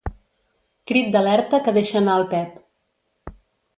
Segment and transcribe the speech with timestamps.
[0.91, 3.37] Crit d'alerta que deixa anar el Pep.